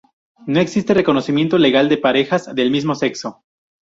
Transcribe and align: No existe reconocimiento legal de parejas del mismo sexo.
No 0.47 0.59
existe 0.59 0.95
reconocimiento 0.95 1.59
legal 1.59 1.87
de 1.87 1.99
parejas 1.99 2.55
del 2.55 2.71
mismo 2.71 2.95
sexo. 2.95 3.43